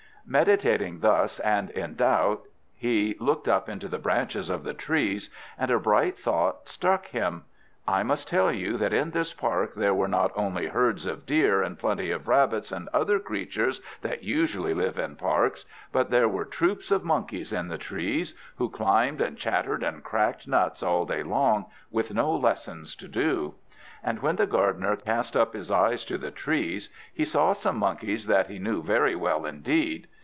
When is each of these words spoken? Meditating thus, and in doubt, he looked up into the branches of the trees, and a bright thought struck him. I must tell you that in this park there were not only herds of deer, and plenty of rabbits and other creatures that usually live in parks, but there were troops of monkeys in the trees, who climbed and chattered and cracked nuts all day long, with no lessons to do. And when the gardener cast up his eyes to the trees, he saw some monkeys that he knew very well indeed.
Meditating 0.23 0.99
thus, 1.01 1.39
and 1.41 1.71
in 1.71 1.95
doubt, 1.95 2.43
he 2.73 3.17
looked 3.19 3.49
up 3.49 3.67
into 3.67 3.89
the 3.89 3.97
branches 3.99 4.49
of 4.49 4.63
the 4.63 4.73
trees, 4.73 5.29
and 5.57 5.69
a 5.71 5.79
bright 5.79 6.17
thought 6.17 6.69
struck 6.69 7.07
him. 7.07 7.43
I 7.85 8.03
must 8.03 8.29
tell 8.29 8.49
you 8.51 8.77
that 8.77 8.93
in 8.93 9.11
this 9.11 9.33
park 9.33 9.73
there 9.75 9.95
were 9.95 10.07
not 10.07 10.31
only 10.35 10.67
herds 10.67 11.05
of 11.05 11.25
deer, 11.25 11.61
and 11.63 11.77
plenty 11.77 12.11
of 12.11 12.29
rabbits 12.29 12.71
and 12.71 12.87
other 12.93 13.19
creatures 13.19 13.81
that 14.03 14.23
usually 14.23 14.73
live 14.73 14.97
in 14.97 15.17
parks, 15.17 15.65
but 15.91 16.11
there 16.11 16.29
were 16.29 16.45
troops 16.45 16.91
of 16.91 17.03
monkeys 17.03 17.51
in 17.51 17.67
the 17.67 17.77
trees, 17.79 18.33
who 18.57 18.69
climbed 18.69 19.19
and 19.19 19.37
chattered 19.37 19.83
and 19.83 20.01
cracked 20.03 20.47
nuts 20.47 20.81
all 20.83 21.03
day 21.05 21.23
long, 21.23 21.65
with 21.89 22.13
no 22.13 22.31
lessons 22.33 22.95
to 22.95 23.07
do. 23.09 23.55
And 24.03 24.19
when 24.21 24.37
the 24.37 24.47
gardener 24.47 24.95
cast 24.95 25.35
up 25.35 25.53
his 25.53 25.69
eyes 25.69 26.05
to 26.05 26.17
the 26.17 26.31
trees, 26.31 26.89
he 27.13 27.25
saw 27.25 27.51
some 27.53 27.77
monkeys 27.77 28.27
that 28.27 28.47
he 28.47 28.59
knew 28.59 28.81
very 28.81 29.13
well 29.15 29.45
indeed. 29.45 30.07